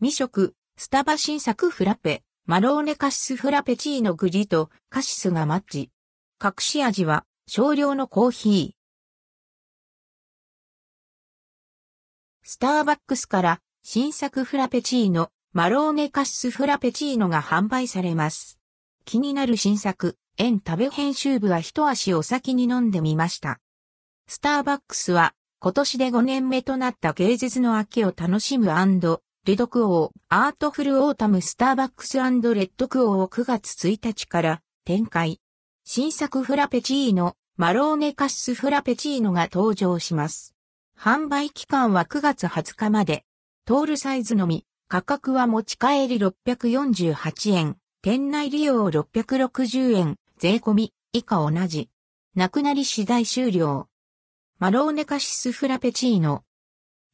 [0.00, 5.90] 未食、スタバ新作フラペ、マローネカシスフラペチーノグリとカシスがマッチ。
[6.40, 8.70] 隠し味は少量のコーヒー。
[12.44, 18.60] スターバックスから新作フラペチーノ、マローネカシスフラペチーノが販売されます。
[19.04, 23.58] 気になる新作、円食べ編集部は一足お先に飲んでみました。
[24.28, 28.70] スターバックスは今年で5年目となった芸術の秋を楽しむ
[29.48, 35.40] レドクオー、 Artful Autumn スターバックスレッドクオーを9月1日から展開。
[35.86, 40.54] 新作フラペチーノ、マローネカシスフラペチーノが登場します。
[40.98, 43.24] 販売期間は9月20日まで。
[43.64, 51.88] トールサイズのみ、価格は持ち帰り648円、店内利用660円、税込み、以下同じ。
[52.34, 53.88] なくなり次第終了。
[54.58, 56.44] マローネカシスフラペチーノ。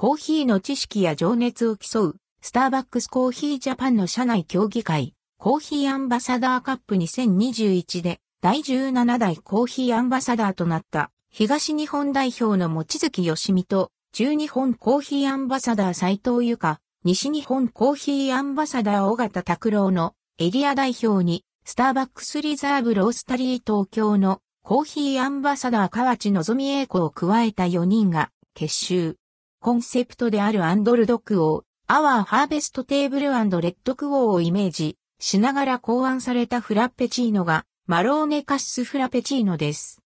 [0.00, 29.19] コーヒーの知識や情熱を競う、スターバックスコーヒージャパンの社内協議会、コーヒーアンバサダーカップ2021で、第17代コーヒーアンバサダーとなった、東日本代表の望月義美と、中日本コーヒーアンバサダー斉藤由香、西日本コーヒーアンバサダー尾形拓郎のエリア代表に、スターバックスリザーブロースタリー東京のコーヒーアンバサダー河内のぞみ栄子を加えた4人が結集。
[29.62, 40.00] コンセプトであるアンドルドクオー、 Our Harvest Table レッドクオーをイメージしながら考案されたフラペチーノがマローネカシスフラペチーノです。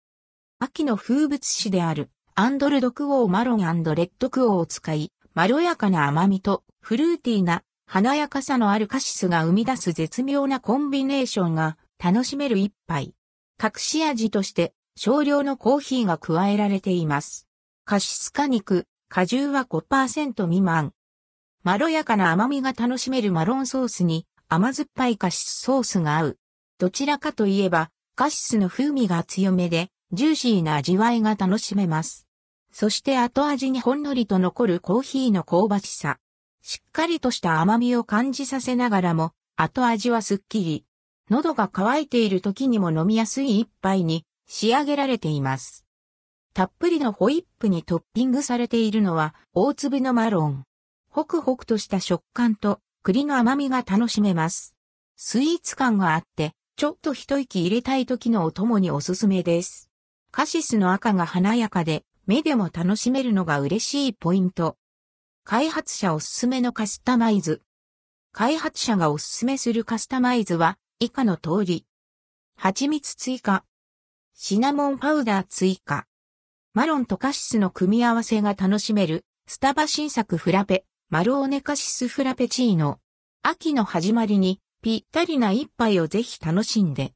[0.59, 13.15] 秋の風物詩であるアンドルドクオーマロンレッドクオーを使い、まろやかな甘みとフルーティーな華やかさのあるカシスが生み出す絶妙なコンビネーションが楽しめる一杯。
[13.63, 17.47] 隠し味として少量のコーヒーが加えられています。
[17.85, 20.93] カシス果肉、果汁は5%未満。
[21.63, 26.39] まろやかな甘みが楽しめるマロンソースに甘酸っぱいカシスソースが合う。
[26.81, 32.27] どちらかといえばカシスの風味が強めでジューシーな味わいが楽しめます。
[32.73, 36.19] そして後味にほんのりと残るコーヒーの香ばしさ。
[36.61, 40.85] しっかりとした甘みを感じさせながらも、後味はすっきり。
[41.31, 45.84] 喉が渇いている時にも飲みやすい一杯に仕上げられています。
[46.55, 50.63] たっぷりのホイップにトッピングされているのは大粒のマロン。
[51.11, 54.77] ホクホクとした食感と栗の甘みが楽しめます。
[55.17, 59.91] スイーツ感があって、ちょっと一息入れたい時のお供におすすめです。
[60.31, 64.77] カシスの赤が華やかで、目でも楽しめるのが嬉しいポイント。
[65.43, 67.63] 開発者おすすめのカスタマイズ。
[68.31, 71.85] 開発者がおすすめするカスタマイズは以下の通り。
[72.57, 73.65] 蜂蜜追加。
[74.35, 76.07] シナモンパウダー追加。
[76.77, 82.99] マロンとカシスの組み合わせが楽しめるスタバ新作フラペ、マローネカシスフラペチーノ。
[83.45, 87.13] 秋の始まりにぴったりな一杯をぜひ楽しんで。